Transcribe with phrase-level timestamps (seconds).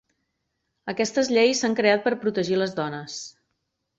[0.93, 3.21] Aquestes lleis s'han creat per protegir les dones.